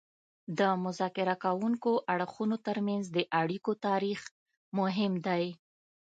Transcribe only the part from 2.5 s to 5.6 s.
ترمنځ د اړیکو تاریخ مهم دی